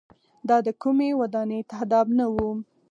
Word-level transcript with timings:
دا 0.47 0.57
د 0.65 0.69
کومۍ 0.81 1.09
ودانۍ 1.19 1.61
تهداب 1.71 2.07
نه 2.17 2.25
و. 2.33 2.35